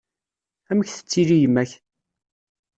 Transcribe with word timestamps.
Amek 0.71 0.89
tettili 0.91 1.37
yemma-k? 1.37 1.71